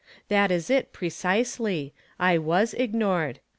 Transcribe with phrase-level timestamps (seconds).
[0.29, 3.39] That is it, precisely; I was ignored.